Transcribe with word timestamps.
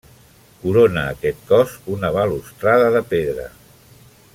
Corona 0.63 1.03
aquest 1.11 1.45
cos 1.51 1.75
una 1.97 2.13
balustrada 2.19 2.89
de 2.97 3.07
pedra. 3.15 3.51